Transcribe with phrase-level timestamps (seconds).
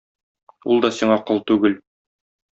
[0.75, 1.79] Ул да сиңа кол түгел;